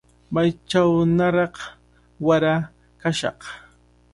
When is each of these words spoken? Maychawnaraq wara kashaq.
Maychawnaraq 0.33 1.55
wara 2.27 2.53
kashaq. 3.01 3.39